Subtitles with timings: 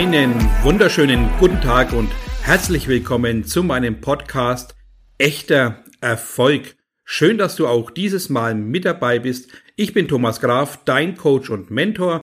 [0.00, 2.10] Einen wunderschönen guten Tag und
[2.40, 4.74] herzlich willkommen zu meinem Podcast
[5.18, 6.74] Echter Erfolg.
[7.04, 9.50] Schön, dass du auch dieses Mal mit dabei bist.
[9.76, 12.22] Ich bin Thomas Graf, dein Coach und Mentor.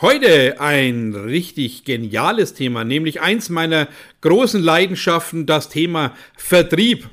[0.00, 3.86] Heute ein richtig geniales Thema, nämlich eins meiner
[4.22, 7.10] großen Leidenschaften, das Thema Vertrieb.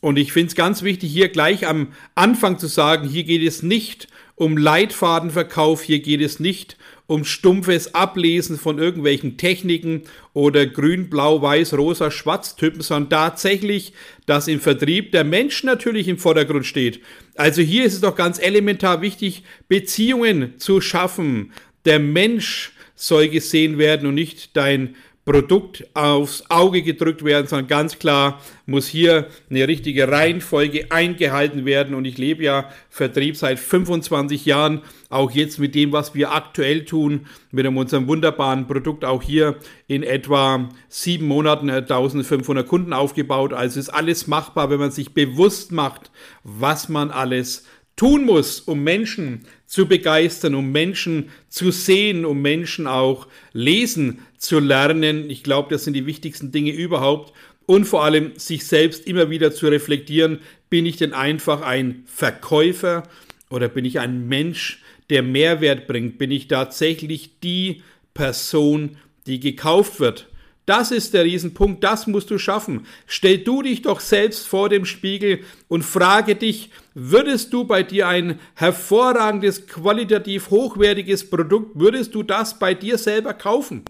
[0.00, 3.62] Und ich finde es ganz wichtig, hier gleich am Anfang zu sagen, hier geht es
[3.62, 6.76] nicht um Leitfadenverkauf, hier geht es nicht
[7.08, 10.02] um stumpfes Ablesen von irgendwelchen Techniken
[10.34, 13.94] oder grün, blau, weiß, rosa, schwarz Typen, sondern tatsächlich,
[14.26, 17.00] dass im Vertrieb der Mensch natürlich im Vordergrund steht.
[17.34, 21.52] Also hier ist es doch ganz elementar wichtig, Beziehungen zu schaffen.
[21.86, 24.94] Der Mensch soll gesehen werden und nicht dein
[25.28, 31.94] Produkt aufs Auge gedrückt werden, sondern ganz klar muss hier eine richtige Reihenfolge eingehalten werden.
[31.94, 36.86] Und ich lebe ja Vertrieb seit 25 Jahren, auch jetzt mit dem, was wir aktuell
[36.86, 39.56] tun, mit unserem wunderbaren Produkt auch hier
[39.86, 43.52] in etwa sieben Monaten 1500 Kunden aufgebaut.
[43.52, 46.10] Also ist alles machbar, wenn man sich bewusst macht,
[46.42, 47.66] was man alles
[47.98, 54.60] tun muss, um Menschen zu begeistern, um Menschen zu sehen, um Menschen auch lesen zu
[54.60, 55.28] lernen.
[55.28, 57.34] Ich glaube, das sind die wichtigsten Dinge überhaupt.
[57.66, 60.38] Und vor allem sich selbst immer wieder zu reflektieren,
[60.70, 63.02] bin ich denn einfach ein Verkäufer
[63.50, 66.16] oder bin ich ein Mensch, der Mehrwert bringt?
[66.16, 67.82] Bin ich tatsächlich die
[68.14, 68.96] Person,
[69.26, 70.27] die gekauft wird?
[70.68, 72.84] Das ist der Riesenpunkt, das musst du schaffen.
[73.06, 78.06] Stell du dich doch selbst vor dem Spiegel und frage dich, würdest du bei dir
[78.06, 83.82] ein hervorragendes, qualitativ hochwertiges Produkt, würdest du das bei dir selber kaufen?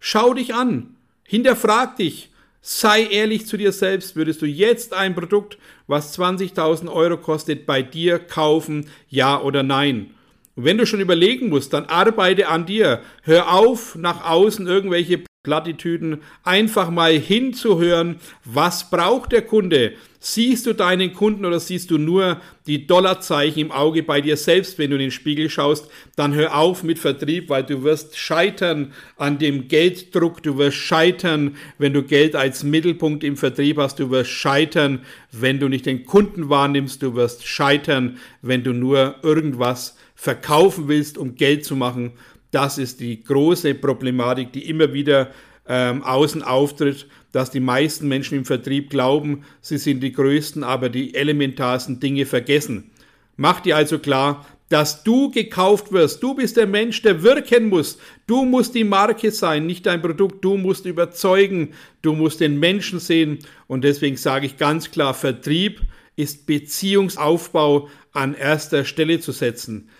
[0.00, 2.30] Schau dich an, hinterfrag dich,
[2.62, 5.58] sei ehrlich zu dir selbst, würdest du jetzt ein Produkt,
[5.88, 10.14] was 20.000 Euro kostet, bei dir kaufen, ja oder nein?
[10.56, 13.02] Und wenn du schon überlegen musst, dann arbeite an dir.
[13.24, 19.92] Hör auf, nach außen irgendwelche Plattitüden, einfach mal hinzuhören, was braucht der Kunde?
[20.18, 24.78] Siehst du deinen Kunden oder siehst du nur die Dollarzeichen im Auge bei dir selbst,
[24.78, 25.90] wenn du in den Spiegel schaust?
[26.16, 31.56] Dann hör auf mit Vertrieb, weil du wirst scheitern an dem Gelddruck, du wirst scheitern,
[31.76, 35.00] wenn du Geld als Mittelpunkt im Vertrieb hast, du wirst scheitern,
[35.30, 41.18] wenn du nicht den Kunden wahrnimmst, du wirst scheitern, wenn du nur irgendwas verkaufen willst,
[41.18, 42.12] um Geld zu machen
[42.54, 45.30] das ist die große Problematik, die immer wieder
[45.66, 50.88] ähm, außen auftritt, dass die meisten Menschen im Vertrieb glauben, sie sind die Größten, aber
[50.88, 52.90] die elementarsten Dinge vergessen.
[53.36, 56.22] Mach dir also klar, dass du gekauft wirst.
[56.22, 57.98] Du bist der Mensch, der wirken muss.
[58.26, 60.44] Du musst die Marke sein, nicht dein Produkt.
[60.44, 61.74] Du musst überzeugen.
[62.02, 63.38] Du musst den Menschen sehen.
[63.66, 65.82] Und deswegen sage ich ganz klar, Vertrieb
[66.16, 69.90] ist Beziehungsaufbau an erster Stelle zu setzen.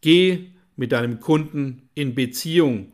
[0.00, 2.92] Geh mit deinem Kunden in Beziehung.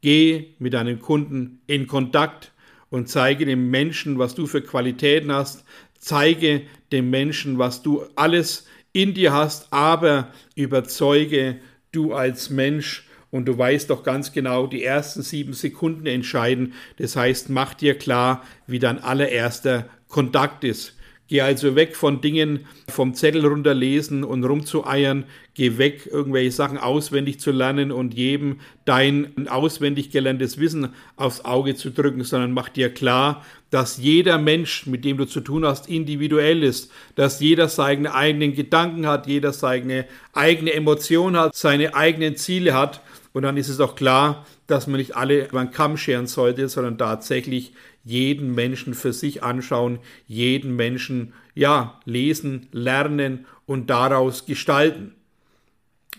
[0.00, 2.52] Geh mit deinem Kunden in Kontakt
[2.90, 5.64] und zeige dem Menschen, was du für Qualitäten hast.
[5.98, 11.58] Zeige dem Menschen, was du alles in dir hast, aber überzeuge
[11.92, 16.74] du als Mensch und du weißt doch ganz genau, die ersten sieben Sekunden entscheiden.
[16.98, 20.94] Das heißt, mach dir klar, wie dein allererster Kontakt ist.
[21.32, 25.24] Geh also weg von Dingen vom Zettel runterlesen und rumzueiern.
[25.54, 31.74] Geh weg, irgendwelche Sachen auswendig zu lernen und jedem dein auswendig gelerntes Wissen aufs Auge
[31.74, 35.88] zu drücken, sondern mach dir klar, dass jeder Mensch, mit dem du zu tun hast,
[35.88, 40.04] individuell ist, dass jeder seine eigenen Gedanken hat, jeder seine
[40.34, 43.00] eigene Emotion hat, seine eigenen Ziele hat.
[43.32, 46.68] Und dann ist es auch klar, dass man nicht alle über den Kamm scheren sollte,
[46.68, 47.72] sondern tatsächlich
[48.04, 55.14] jeden Menschen für sich anschauen, jeden Menschen ja lesen, lernen und daraus gestalten.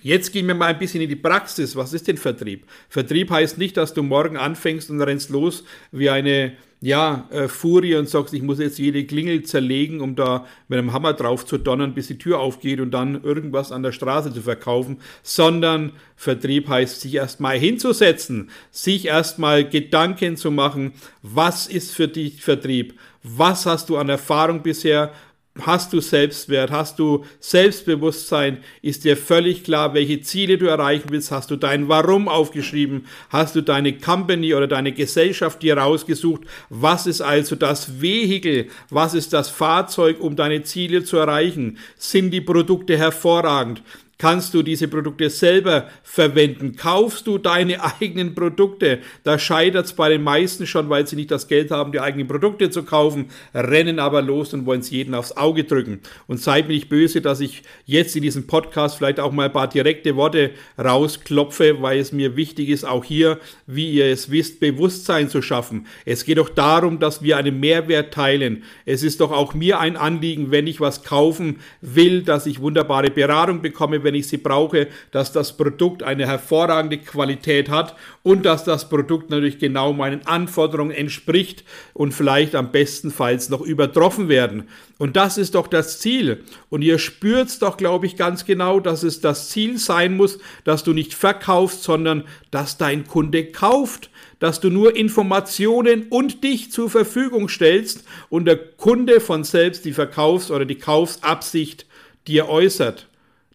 [0.01, 1.75] Jetzt gehen wir mal ein bisschen in die Praxis.
[1.75, 2.65] Was ist denn Vertrieb?
[2.89, 7.95] Vertrieb heißt nicht, dass du morgen anfängst und rennst los wie eine ja, äh, Furie
[7.95, 11.57] und sagst, ich muss jetzt jede Klingel zerlegen, um da mit einem Hammer drauf zu
[11.57, 16.67] donnern, bis die Tür aufgeht und dann irgendwas an der Straße zu verkaufen, sondern Vertrieb
[16.67, 20.91] heißt, sich erstmal hinzusetzen, sich erstmal Gedanken zu machen,
[21.21, 22.99] was ist für dich Vertrieb?
[23.23, 25.13] Was hast du an Erfahrung bisher?
[25.61, 26.71] Hast du Selbstwert?
[26.71, 28.63] Hast du Selbstbewusstsein?
[28.81, 31.29] Ist dir völlig klar, welche Ziele du erreichen willst?
[31.29, 33.05] Hast du dein Warum aufgeschrieben?
[33.29, 36.41] Hast du deine Company oder deine Gesellschaft dir rausgesucht?
[36.69, 38.67] Was ist also das Vehikel?
[38.89, 41.77] Was ist das Fahrzeug, um deine Ziele zu erreichen?
[41.97, 43.83] Sind die Produkte hervorragend?
[44.23, 46.77] Kannst du diese Produkte selber verwenden?
[46.77, 48.99] Kaufst du deine eigenen Produkte?
[49.25, 52.25] Da scheitert es bei den meisten schon, weil sie nicht das Geld haben, die eigenen
[52.25, 55.99] Produkte zu kaufen, rennen aber los und wollen es jeden aufs Auge drücken.
[56.25, 59.51] Und seid mir nicht böse, dass ich jetzt in diesem Podcast vielleicht auch mal ein
[59.51, 64.61] paar direkte Worte rausklopfe, weil es mir wichtig ist, auch hier, wie ihr es wisst,
[64.61, 65.85] Bewusstsein zu schaffen.
[66.05, 68.63] Es geht doch darum, dass wir einen Mehrwert teilen.
[68.85, 73.09] Es ist doch auch mir ein Anliegen, wenn ich was kaufen will, dass ich wunderbare
[73.09, 78.63] Beratung bekomme, wenn ich sie brauche, dass das Produkt eine hervorragende Qualität hat und dass
[78.63, 81.63] das Produkt natürlich genau meinen Anforderungen entspricht
[81.93, 84.69] und vielleicht am bestenfalls noch übertroffen werden.
[84.99, 86.43] Und das ist doch das Ziel.
[86.69, 90.83] Und ihr spürt doch, glaube ich, ganz genau, dass es das Ziel sein muss, dass
[90.83, 94.09] du nicht verkaufst, sondern dass dein Kunde kauft
[94.43, 99.93] dass du nur Informationen und dich zur Verfügung stellst und der Kunde von selbst die
[99.93, 101.85] Verkaufs- oder die Kaufsabsicht
[102.27, 103.07] dir äußert.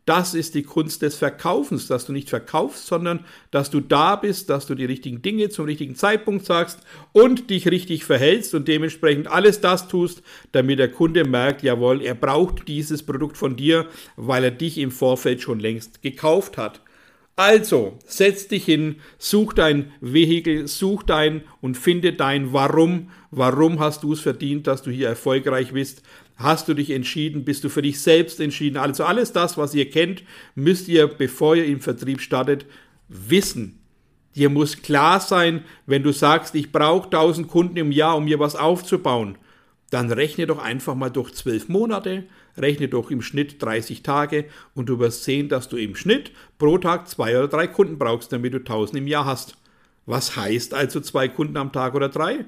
[0.08, 4.48] Das ist die Kunst des Verkaufens, dass du nicht verkaufst, sondern dass du da bist,
[4.48, 6.80] dass du die richtigen Dinge zum richtigen Zeitpunkt sagst
[7.12, 10.22] und dich richtig verhältst und dementsprechend alles das tust,
[10.52, 13.84] damit der Kunde merkt, jawohl, er braucht dieses Produkt von dir,
[14.16, 16.80] weil er dich im Vorfeld schon längst gekauft hat.
[17.36, 23.10] Also, setz dich hin, such dein Vehikel, such dein und finde dein Warum.
[23.30, 26.02] Warum hast du es verdient, dass du hier erfolgreich bist?
[26.38, 27.44] Hast du dich entschieden?
[27.44, 28.76] Bist du für dich selbst entschieden?
[28.76, 30.22] Also alles das, was ihr kennt,
[30.54, 32.64] müsst ihr, bevor ihr im Vertrieb startet,
[33.08, 33.80] wissen.
[34.36, 38.38] Dir muss klar sein, wenn du sagst, ich brauche 1000 Kunden im Jahr, um mir
[38.38, 39.36] was aufzubauen,
[39.90, 42.24] dann rechne doch einfach mal durch zwölf Monate,
[42.56, 44.44] rechne doch im Schnitt 30 Tage
[44.74, 48.32] und du wirst sehen, dass du im Schnitt pro Tag zwei oder drei Kunden brauchst,
[48.32, 49.56] damit du 1000 im Jahr hast.
[50.06, 52.44] Was heißt also zwei Kunden am Tag oder drei?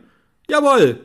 [0.49, 1.01] Jawohl,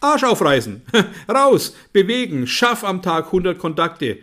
[0.00, 0.82] Arsch aufreißen,
[1.28, 4.18] raus, bewegen, schaff am Tag 100 Kontakte.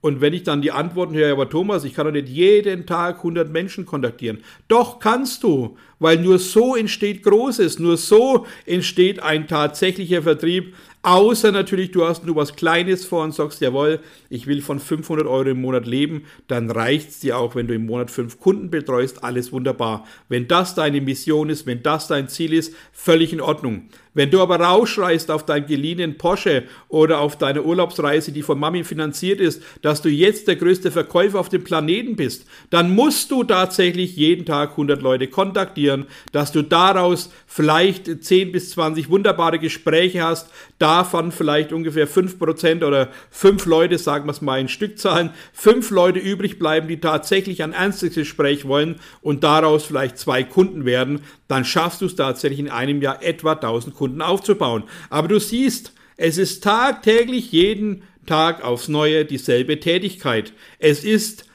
[0.00, 3.18] Und wenn ich dann die Antworten höre, aber Thomas, ich kann doch nicht jeden Tag
[3.18, 4.42] 100 Menschen kontaktieren.
[4.66, 11.50] Doch kannst du, weil nur so entsteht Großes, nur so entsteht ein tatsächlicher Vertrieb, Außer
[11.50, 15.48] natürlich, du hast nur was Kleines vor und sagst, jawohl, ich will von 500 Euro
[15.48, 19.24] im Monat leben, dann reicht es dir auch, wenn du im Monat fünf Kunden betreust,
[19.24, 20.06] alles wunderbar.
[20.28, 23.88] Wenn das deine Mission ist, wenn das dein Ziel ist, völlig in Ordnung.
[24.12, 28.84] Wenn du aber rausschreist auf deinen geliehenen Porsche oder auf deine Urlaubsreise, die von Mami
[28.84, 33.44] finanziert ist, dass du jetzt der größte Verkäufer auf dem Planeten bist, dann musst du
[33.44, 35.89] tatsächlich jeden Tag 100 Leute kontaktieren,
[36.32, 43.08] dass du daraus vielleicht 10 bis 20 wunderbare Gespräche hast, davon vielleicht ungefähr 5% oder
[43.30, 47.72] 5 Leute, sagen wir es mal in Stückzahlen, 5 Leute übrig bleiben, die tatsächlich ein
[47.72, 52.70] ernstes Gespräch wollen und daraus vielleicht zwei Kunden werden, dann schaffst du es tatsächlich in
[52.70, 54.84] einem Jahr etwa 1000 Kunden aufzubauen.
[55.08, 60.52] Aber du siehst, es ist tagtäglich jeden Tag aufs Neue dieselbe Tätigkeit.
[60.78, 61.46] Es ist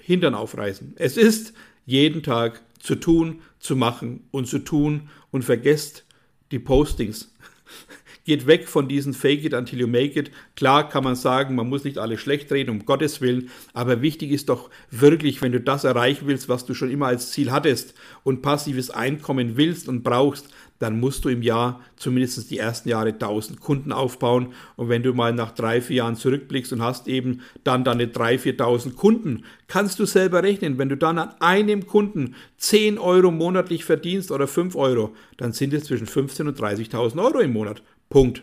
[0.00, 0.94] Hintern aufreißen.
[0.96, 1.54] Es ist
[1.86, 6.04] jeden Tag zu tun, zu machen und zu tun und vergesst
[6.50, 7.32] die Postings.
[8.24, 10.30] Geht weg von diesen Fake it until you make it.
[10.54, 13.50] Klar kann man sagen, man muss nicht alles schlecht reden, um Gottes Willen.
[13.72, 17.30] Aber wichtig ist doch wirklich, wenn du das erreichen willst, was du schon immer als
[17.30, 20.48] Ziel hattest und passives Einkommen willst und brauchst,
[20.82, 24.48] dann musst du im Jahr zumindest die ersten Jahre 1000 Kunden aufbauen.
[24.74, 28.58] Und wenn du mal nach drei, vier Jahren zurückblickst und hast eben dann deine 3.000,
[28.58, 30.78] 4.000 Kunden, kannst du selber rechnen.
[30.78, 35.72] Wenn du dann an einem Kunden 10 Euro monatlich verdienst oder 5 Euro, dann sind
[35.72, 37.82] es zwischen 15.000 und 30.000 Euro im Monat.
[38.10, 38.42] Punkt.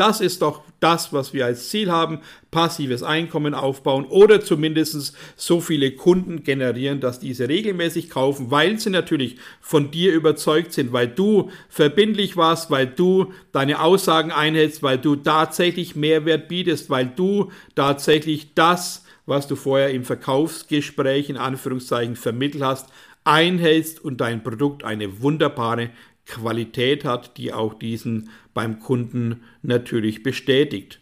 [0.00, 5.60] Das ist doch das, was wir als Ziel haben, passives Einkommen aufbauen oder zumindest so
[5.60, 11.06] viele Kunden generieren, dass diese regelmäßig kaufen, weil sie natürlich von dir überzeugt sind, weil
[11.06, 17.50] du verbindlich warst, weil du deine Aussagen einhältst, weil du tatsächlich Mehrwert bietest, weil du
[17.74, 22.88] tatsächlich das, was du vorher im Verkaufsgespräch in Anführungszeichen vermittelt hast,
[23.24, 25.90] einhältst und dein Produkt eine wunderbare
[26.26, 31.00] Qualität hat, die auch diesen beim Kunden natürlich bestätigt.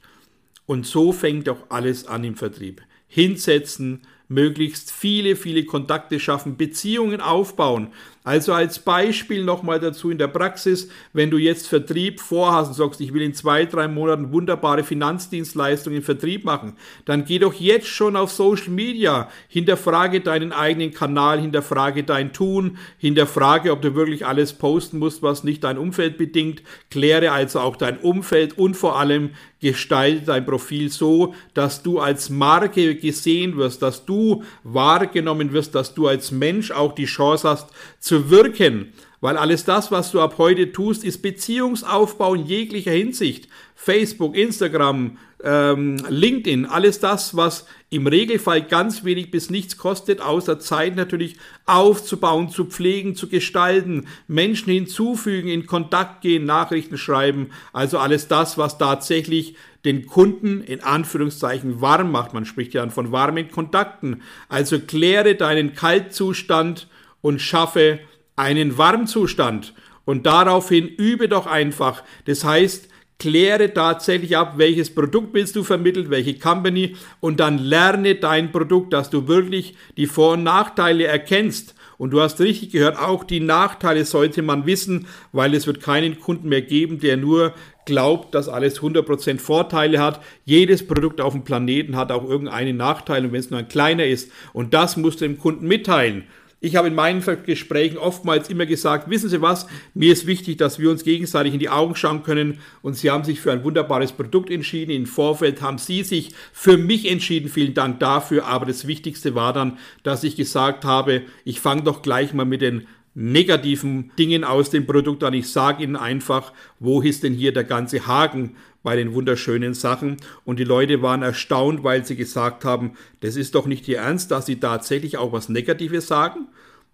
[0.66, 2.82] Und so fängt auch alles an im Vertrieb.
[3.06, 7.88] Hinsetzen, möglichst viele, viele Kontakte schaffen, Beziehungen aufbauen.
[8.28, 13.00] Also als Beispiel nochmal dazu in der Praxis, wenn du jetzt Vertrieb vorhast und sagst,
[13.00, 17.86] ich will in zwei, drei Monaten wunderbare Finanzdienstleistungen im Vertrieb machen, dann geh doch jetzt
[17.86, 24.26] schon auf Social Media, hinterfrage deinen eigenen Kanal, hinterfrage dein Tun, hinterfrage, ob du wirklich
[24.26, 28.98] alles posten musst, was nicht dein Umfeld bedingt, kläre also auch dein Umfeld und vor
[28.98, 29.30] allem
[29.60, 35.94] gestalte dein Profil so, dass du als Marke gesehen wirst, dass du wahrgenommen wirst, dass
[35.94, 38.92] du als Mensch auch die Chance hast zu wirken.
[39.20, 43.48] weil alles das, was du ab heute tust, ist Beziehungsaufbau in jeglicher Hinsicht.
[43.74, 50.58] Facebook, Instagram, ähm, LinkedIn, alles das, was im Regelfall ganz wenig bis nichts kostet, außer
[50.58, 57.98] Zeit natürlich aufzubauen, zu pflegen, zu gestalten, Menschen hinzufügen, in Kontakt gehen, Nachrichten schreiben, also
[57.98, 62.34] alles das, was tatsächlich den Kunden in Anführungszeichen warm macht.
[62.34, 64.22] Man spricht ja dann von warmen Kontakten.
[64.48, 66.88] Also kläre deinen Kaltzustand
[67.20, 68.00] und schaffe
[68.36, 69.74] einen Warmzustand.
[70.04, 72.02] Und daraufhin übe doch einfach.
[72.24, 78.14] Das heißt, kläre tatsächlich ab, welches Produkt willst du vermitteln, welche Company und dann lerne
[78.14, 81.74] dein Produkt, dass du wirklich die Vor- und Nachteile erkennst.
[81.98, 86.20] Und du hast richtig gehört, auch die Nachteile sollte man wissen, weil es wird keinen
[86.20, 87.54] Kunden mehr geben, der nur
[87.86, 90.22] glaubt, dass alles 100% Vorteile hat.
[90.44, 94.30] Jedes Produkt auf dem Planeten hat auch irgendeinen Nachteil wenn es nur ein kleiner ist.
[94.52, 96.24] Und das musst du dem Kunden mitteilen.
[96.60, 100.80] Ich habe in meinen Gesprächen oftmals immer gesagt, wissen Sie was, mir ist wichtig, dass
[100.80, 104.10] wir uns gegenseitig in die Augen schauen können und Sie haben sich für ein wunderbares
[104.10, 104.90] Produkt entschieden.
[104.90, 107.48] Im Vorfeld haben Sie sich für mich entschieden.
[107.48, 108.46] Vielen Dank dafür.
[108.46, 112.60] Aber das Wichtigste war dann, dass ich gesagt habe, ich fange doch gleich mal mit
[112.60, 115.34] den negativen Dingen aus dem Produkt an.
[115.34, 118.56] Ich sage Ihnen einfach, wo ist denn hier der ganze Haken
[118.88, 120.16] bei den wunderschönen Sachen?
[120.46, 124.30] Und die Leute waren erstaunt, weil sie gesagt haben, das ist doch nicht Ihr Ernst,
[124.30, 126.48] dass Sie tatsächlich auch was Negatives sagen.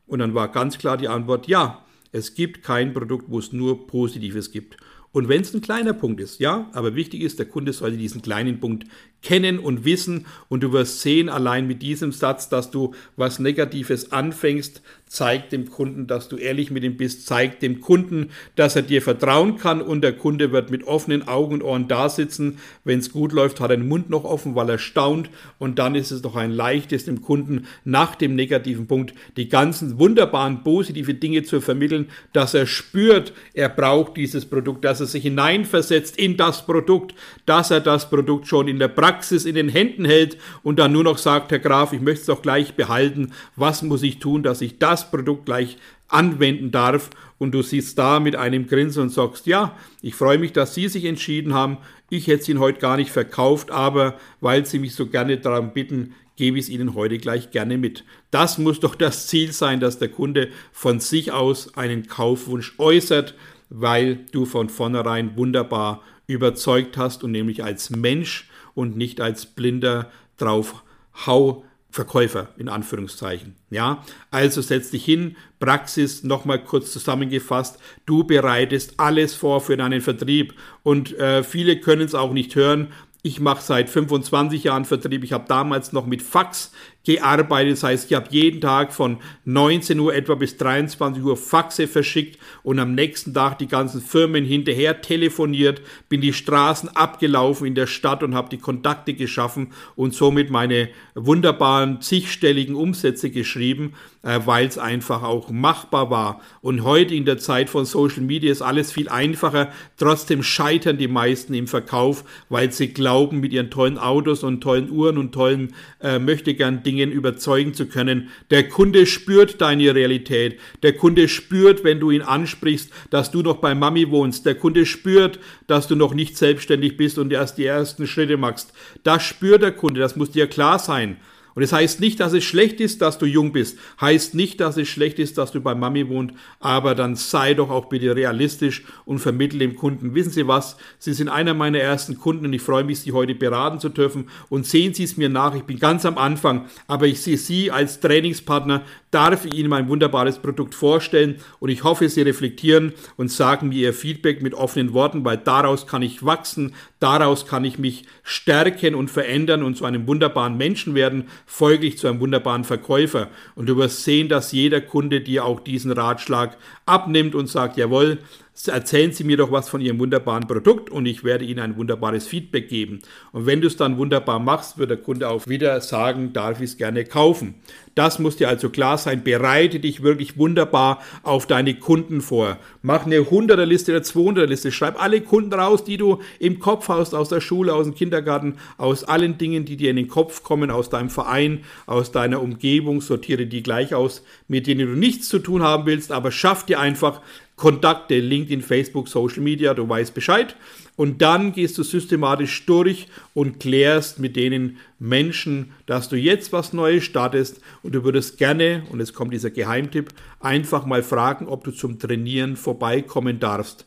[0.09, 3.87] Und dann war ganz klar die Antwort, ja, es gibt kein Produkt, wo es nur
[3.87, 4.77] Positives gibt.
[5.15, 8.21] Und wenn es ein kleiner Punkt ist, ja, aber wichtig ist, der Kunde sollte diesen
[8.21, 8.85] kleinen Punkt
[9.23, 10.27] kennen und wissen.
[10.49, 15.71] Und du wirst sehen, allein mit diesem Satz, dass du was Negatives anfängst, zeigt dem
[15.71, 19.81] Kunden, dass du ehrlich mit ihm bist, zeigt dem Kunden, dass er dir vertrauen kann.
[19.81, 22.59] Und der Kunde wird mit offenen Augen und Ohren da sitzen.
[22.83, 25.31] Wenn es gut läuft, hat er den Mund noch offen, weil er staunt.
[25.59, 29.99] Und dann ist es doch ein leichtes, dem Kunden nach dem negativen Punkt die ganzen
[29.99, 35.23] wunderbaren positive Dinge zu vermitteln, dass er spürt, er braucht dieses Produkt, dass er sich
[35.23, 37.15] hineinversetzt in das Produkt,
[37.47, 40.93] dass er das Produkt schon in der Praxis Praxis in den Händen hält und dann
[40.93, 43.33] nur noch sagt, Herr Graf, ich möchte es doch gleich behalten.
[43.57, 45.77] Was muss ich tun, dass ich das Produkt gleich
[46.09, 47.11] anwenden darf?
[47.39, 50.89] Und du siehst da mit einem Grinsen und sagst, ja, ich freue mich, dass Sie
[50.89, 51.79] sich entschieden haben.
[52.11, 55.73] Ich hätte es Ihnen heute gar nicht verkauft, aber weil Sie mich so gerne darum
[55.73, 58.05] bitten, gebe ich es Ihnen heute gleich gerne mit.
[58.31, 63.35] Das muss doch das Ziel sein, dass der Kunde von sich aus einen Kaufwunsch äußert,
[63.77, 70.11] weil du von vornherein wunderbar überzeugt hast und nämlich als Mensch und nicht als blinder
[70.37, 73.55] draufhau Verkäufer in Anführungszeichen.
[73.71, 77.79] Ja, also setz dich hin, Praxis nochmal kurz zusammengefasst.
[78.05, 82.89] Du bereitest alles vor für deinen Vertrieb und äh, viele können es auch nicht hören.
[83.23, 85.25] Ich mache seit 25 Jahren Vertrieb.
[85.25, 86.73] Ich habe damals noch mit Fax
[87.05, 87.75] gearbeitet.
[87.75, 92.39] Das heißt, ich habe jeden Tag von 19 Uhr etwa bis 23 Uhr Faxe verschickt
[92.63, 97.87] und am nächsten Tag die ganzen Firmen hinterher telefoniert, bin die Straßen abgelaufen in der
[97.87, 103.93] Stadt und habe die Kontakte geschaffen und somit meine wunderbaren zigstelligen Umsätze geschrieben,
[104.23, 106.41] äh, weil es einfach auch machbar war.
[106.63, 109.71] Und heute in der Zeit von Social Media ist alles viel einfacher.
[109.99, 114.91] Trotzdem scheitern die meisten im Verkauf, weil sie glauben, mit ihren tollen Autos und tollen
[114.91, 118.29] Uhren und tollen äh, möchte gern Dinge Dingen überzeugen zu können.
[118.51, 120.61] Der Kunde spürt deine Realität.
[120.85, 124.47] Der Kunde spürt, wenn du ihn ansprichst, dass du noch bei Mami wohnst.
[124.47, 128.73] Der Kunde spürt, dass du noch nicht selbstständig bist und erst die ersten Schritte machst.
[129.03, 131.17] Das spürt der Kunde, das muss dir klar sein.
[131.55, 133.79] Und es das heißt nicht, dass es schlecht ist, dass du jung bist.
[134.01, 136.35] Heißt nicht, dass es schlecht ist, dass du bei Mami wohnst.
[136.59, 140.15] Aber dann sei doch auch bitte realistisch und vermittle dem Kunden.
[140.15, 140.77] Wissen Sie was?
[140.99, 144.29] Sie sind einer meiner ersten Kunden und ich freue mich, Sie heute beraten zu dürfen.
[144.49, 145.55] Und sehen Sie es mir nach.
[145.55, 148.83] Ich bin ganz am Anfang, aber ich sehe Sie als Trainingspartner,
[149.13, 151.37] darf ich Ihnen mein wunderbares Produkt vorstellen.
[151.61, 155.87] Und ich hoffe, Sie reflektieren und sagen mir Ihr Feedback mit offenen Worten, weil daraus
[155.87, 156.75] kann ich wachsen.
[156.99, 162.09] Daraus kann ich mich stärken und verändern und zu einem wunderbaren Menschen werden folglich zu
[162.09, 163.29] einem wunderbaren Verkäufer.
[163.55, 168.19] Und du wirst sehen, dass jeder Kunde dir auch diesen Ratschlag abnimmt und sagt, jawohl,
[168.67, 172.27] erzählen Sie mir doch was von Ihrem wunderbaren Produkt und ich werde Ihnen ein wunderbares
[172.27, 173.01] Feedback geben.
[173.33, 176.71] Und wenn du es dann wunderbar machst, wird der Kunde auch wieder sagen, darf ich
[176.71, 177.55] es gerne kaufen.
[177.95, 179.23] Das muss dir also klar sein.
[179.23, 182.59] Bereite dich wirklich wunderbar auf deine Kunden vor.
[182.83, 184.73] Mach eine 100er Liste oder 200er Liste.
[184.73, 188.57] Schreib alle Kunden raus, die du im Kopf hast, aus der Schule, aus dem Kindergarten,
[188.79, 193.01] aus allen Dingen, die dir in den Kopf kommen, aus deinem Verein, aus deiner Umgebung.
[193.01, 196.81] Sortiere die gleich aus, mit denen du nichts zu tun haben willst, aber schaff dir
[196.81, 197.21] einfach
[197.57, 200.57] Kontakte, LinkedIn, Facebook, Social Media, du weißt Bescheid.
[200.97, 206.73] Und dann gehst du systematisch durch und klärst mit denen Menschen, dass du jetzt was
[206.73, 211.65] Neues startest und du würdest gerne, und jetzt kommt dieser Geheimtipp, einfach mal fragen, ob
[211.65, 213.87] du zum Trainieren vorbeikommen darfst.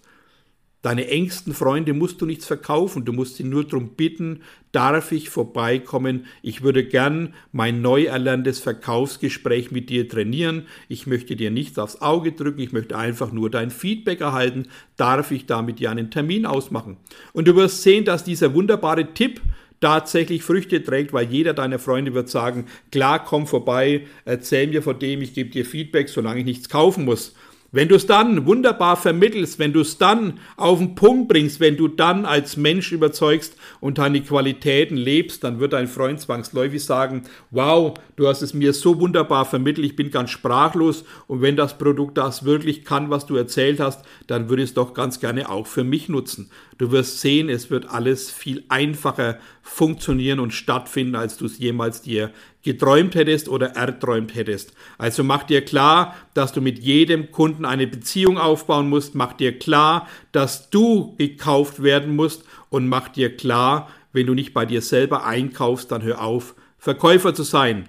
[0.84, 4.42] Deine engsten Freunde musst du nichts verkaufen, du musst sie nur darum bitten,
[4.72, 6.26] darf ich vorbeikommen?
[6.44, 10.68] Ich würde gern mein neu erlerntes Verkaufsgespräch mit dir trainieren.
[10.88, 14.68] Ich möchte dir nichts aufs Auge drücken, ich möchte einfach nur dein Feedback erhalten.
[14.98, 16.98] Darf ich da mit dir einen Termin ausmachen?
[17.34, 19.42] Und du wirst sehen, dass dieser wunderbare Tipp
[19.82, 25.00] tatsächlich Früchte trägt, weil jeder deiner Freunde wird sagen, klar, komm vorbei, erzähl mir von
[25.00, 27.34] dem, ich gebe dir Feedback, solange ich nichts kaufen muss.
[27.78, 31.78] Wenn du es dann wunderbar vermittelst, wenn du es dann auf den Punkt bringst, wenn
[31.78, 37.26] du dann als Mensch überzeugst und deine Qualitäten lebst, dann wird dein Freund zwangsläufig sagen,
[37.52, 41.78] wow, du hast es mir so wunderbar vermittelt, ich bin ganz sprachlos und wenn das
[41.78, 45.48] Produkt das wirklich kann, was du erzählt hast, dann würde ich es doch ganz gerne
[45.48, 46.50] auch für mich nutzen.
[46.80, 52.02] Du wirst sehen, es wird alles viel einfacher funktionieren und stattfinden, als du es jemals
[52.02, 52.32] dir
[52.68, 54.74] geträumt hättest oder erträumt hättest.
[54.98, 59.16] Also mach dir klar, dass du mit jedem Kunden eine Beziehung aufbauen musst.
[59.16, 64.54] Mach dir klar, dass du gekauft werden musst und mach dir klar, wenn du nicht
[64.54, 67.88] bei dir selber einkaufst, dann hör auf, Verkäufer zu sein.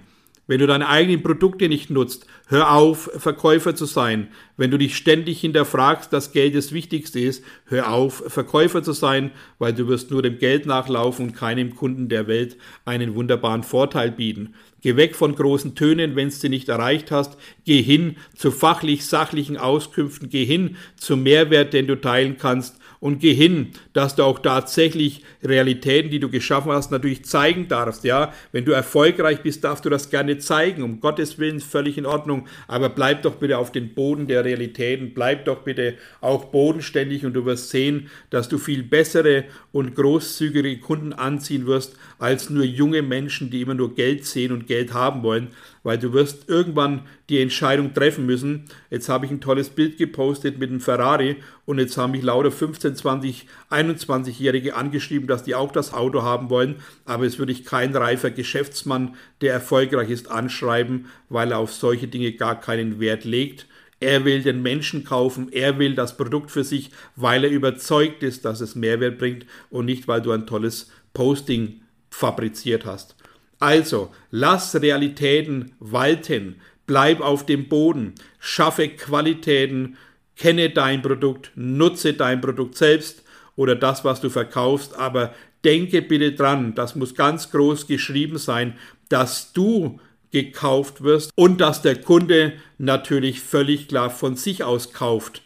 [0.49, 4.29] Wenn du deine eigenen Produkte nicht nutzt, hör auf, Verkäufer zu sein.
[4.57, 9.29] Wenn du dich ständig hinterfragst, dass Geld das Wichtigste ist, hör auf, Verkäufer zu sein,
[9.59, 14.09] weil du wirst nur dem Geld nachlaufen und keinem Kunden der Welt einen wunderbaren Vorteil
[14.09, 14.55] bieten.
[14.81, 17.37] Geh weg von großen Tönen, wenn du sie nicht erreicht hast.
[17.63, 20.29] Geh hin zu fachlich-sachlichen Auskünften.
[20.29, 25.23] Geh hin zum Mehrwert, den du teilen kannst und geh hin, dass du auch tatsächlich
[25.41, 28.03] Realitäten, die du geschaffen hast, natürlich zeigen darfst.
[28.03, 30.83] Ja, wenn du erfolgreich bist, darfst du das gerne zeigen.
[30.83, 32.47] Um Gottes Willen völlig in Ordnung.
[32.67, 35.13] Aber bleib doch bitte auf den Boden der Realitäten.
[35.13, 40.79] Bleib doch bitte auch bodenständig und du wirst sehen, dass du viel bessere und großzügige
[40.79, 45.23] Kunden anziehen wirst als nur junge Menschen, die immer nur Geld sehen und Geld haben
[45.23, 45.49] wollen
[45.83, 48.65] weil du wirst irgendwann die Entscheidung treffen müssen.
[48.89, 52.51] Jetzt habe ich ein tolles Bild gepostet mit einem Ferrari und jetzt haben mich lauter
[52.51, 57.65] 15, 20, 21-Jährige angeschrieben, dass die auch das Auto haben wollen, aber es würde ich
[57.65, 63.25] kein reifer Geschäftsmann, der erfolgreich ist, anschreiben, weil er auf solche Dinge gar keinen Wert
[63.25, 63.67] legt.
[64.01, 68.45] Er will den Menschen kaufen, er will das Produkt für sich, weil er überzeugt ist,
[68.45, 73.15] dass es Mehrwert bringt und nicht, weil du ein tolles Posting fabriziert hast.
[73.59, 76.55] Also, lass Realitäten walten,
[76.87, 79.97] bleib auf dem Boden, schaffe Qualitäten,
[80.37, 83.23] kenne dein Produkt, nutze dein Produkt selbst
[83.57, 85.33] oder das, was du verkaufst, aber
[85.65, 88.77] denke bitte dran, das muss ganz groß geschrieben sein,
[89.09, 89.99] dass du
[90.31, 95.41] gekauft wirst und dass der Kunde natürlich völlig klar von sich aus kauft.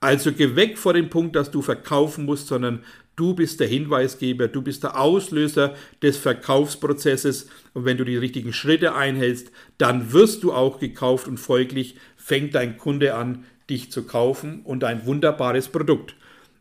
[0.00, 2.84] Also geh weg vor dem Punkt, dass du verkaufen musst, sondern
[3.18, 8.52] Du bist der Hinweisgeber, du bist der Auslöser des Verkaufsprozesses und wenn du die richtigen
[8.52, 14.04] Schritte einhältst, dann wirst du auch gekauft und folglich fängt dein Kunde an, dich zu
[14.04, 16.14] kaufen und ein wunderbares Produkt.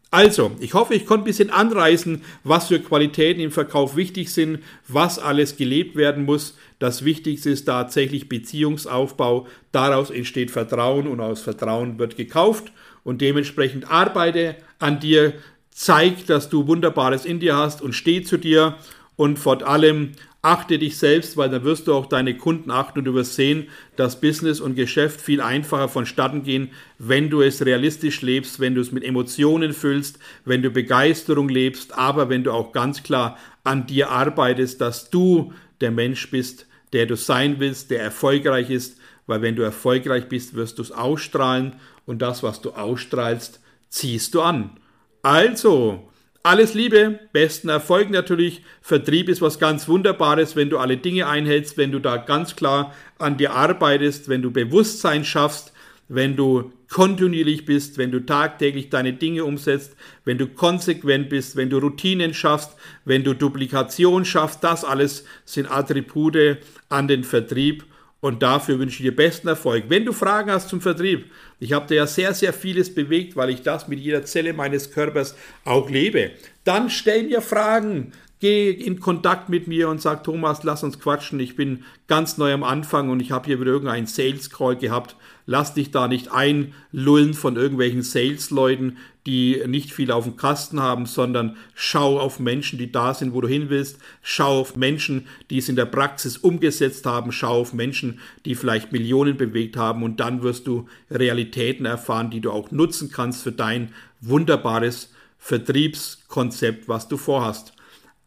[0.10, 4.64] Also, ich hoffe, ich konnte ein bisschen anreißen, was für Qualitäten im Verkauf wichtig sind,
[4.88, 6.58] was alles gelebt werden muss.
[6.80, 9.46] Das Wichtigste ist tatsächlich Beziehungsaufbau.
[9.72, 12.72] Daraus entsteht Vertrauen und aus Vertrauen wird gekauft.
[13.04, 15.34] Und dementsprechend arbeite an dir,
[15.78, 18.78] zeig, dass du Wunderbares in dir hast und steh zu dir
[19.16, 23.06] und vor allem achte dich selbst, weil dann wirst du auch deine Kunden achten und
[23.06, 28.24] du wirst sehen, dass Business und Geschäft viel einfacher vonstatten gehen, wenn du es realistisch
[28.24, 32.72] lebst, wenn du es mit Emotionen füllst, wenn du Begeisterung lebst, aber wenn du auch
[32.72, 38.02] ganz klar an dir arbeitest, dass du der Mensch bist, der du sein willst, der
[38.02, 41.76] erfolgreich ist, weil wenn du erfolgreich bist, wirst du es ausstrahlen
[42.08, 43.60] und das, was du ausstrahlst,
[43.90, 44.72] ziehst du an.
[45.22, 46.08] Also,
[46.44, 48.62] alles Liebe, besten Erfolg natürlich.
[48.82, 52.94] Vertrieb ist was ganz Wunderbares, wenn du alle Dinge einhältst, wenn du da ganz klar
[53.18, 55.74] an dir arbeitest, wenn du Bewusstsein schaffst,
[56.08, 61.70] wenn du kontinuierlich bist, wenn du tagtäglich deine Dinge umsetzt, wenn du konsequent bist, wenn
[61.70, 67.84] du Routinen schaffst, wenn du Duplikation schaffst, das alles sind Attribute an den Vertrieb
[68.22, 69.86] und dafür wünsche ich dir besten Erfolg.
[69.90, 71.26] Wenn du Fragen hast zum Vertrieb,
[71.60, 74.92] ich habe da ja sehr, sehr vieles bewegt, weil ich das mit jeder Zelle meines
[74.92, 76.32] Körpers auch lebe,
[76.64, 78.14] dann stell mir Fragen.
[78.40, 81.40] Geh in Kontakt mit mir und sag, Thomas, lass uns quatschen.
[81.40, 85.16] Ich bin ganz neu am Anfang und ich habe hier wieder irgendeinen Sales Call gehabt.
[85.46, 91.06] Lass dich da nicht einlullen von irgendwelchen Sales-Leuten, die nicht viel auf dem Kasten haben,
[91.06, 93.98] sondern schau auf Menschen, die da sind, wo du hin willst.
[94.22, 97.32] Schau auf Menschen, die es in der Praxis umgesetzt haben.
[97.32, 102.42] Schau auf Menschen, die vielleicht Millionen bewegt haben und dann wirst du Realitäten erfahren, die
[102.42, 107.74] du auch nutzen kannst für dein wunderbares Vertriebskonzept, was du vorhast.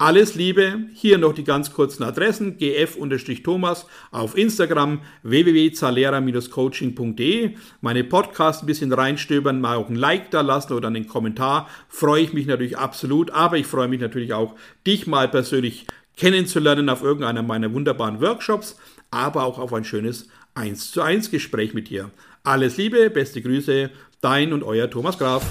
[0.01, 8.67] Alles Liebe, hier noch die ganz kurzen Adressen, gf-thomas auf Instagram, www.zalera-coaching.de, meine Podcast ein
[8.67, 12.79] bisschen reinstöbern, mal auch ein Like da lassen oder einen Kommentar, freue ich mich natürlich
[12.79, 14.55] absolut, aber ich freue mich natürlich auch,
[14.87, 15.87] dich mal persönlich
[16.17, 18.79] kennenzulernen auf irgendeiner meiner wunderbaren Workshops,
[19.11, 22.11] aber auch auf ein schönes 1 zu 1 Gespräch mit dir.
[22.43, 23.91] Alles Liebe, beste Grüße,
[24.23, 25.45] dein und euer Thomas Graf.